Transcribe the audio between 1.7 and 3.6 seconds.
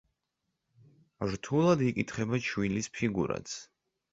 იკითხება ჩვილის ფიგურაც.